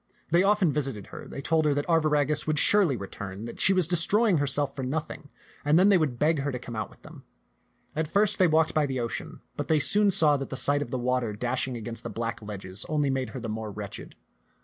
They 0.31 0.41
often 0.41 0.73
visited 0.73 1.05
her, 1.13 1.27
they 1.27 1.43
told 1.43 1.63
her 1.65 1.75
that 1.75 1.85
Arviragus 1.87 2.47
would 2.47 2.57
surely 2.57 2.97
return, 2.97 3.45
that 3.45 3.59
she 3.59 3.71
was 3.71 3.85
destroying 3.85 4.39
herself 4.39 4.75
for 4.75 4.81
nothing; 4.81 5.29
and 5.63 5.77
then 5.77 5.89
they 5.89 5.97
would 5.99 6.17
beg 6.17 6.39
her 6.39 6.51
to 6.51 6.57
come 6.57 6.75
out 6.75 6.89
with 6.89 7.03
them. 7.03 7.23
At 7.95 8.07
first 8.07 8.39
they 8.39 8.47
walked 8.47 8.73
by 8.73 8.87
the 8.87 8.99
ocean, 8.99 9.41
but 9.55 9.67
they 9.67 9.77
soon 9.79 10.09
saw 10.09 10.37
that 10.37 10.49
the 10.49 10.57
sight 10.57 10.81
of 10.81 10.89
the 10.89 10.97
water 10.97 11.33
dash 11.33 11.67
ing 11.67 11.77
against 11.77 12.01
the 12.01 12.09
black 12.09 12.41
ledges 12.41 12.83
only 12.89 13.11
made 13.11 13.29
her 13.29 13.39
the 13.39 13.47
more 13.47 13.69
wretched. 13.71 14.15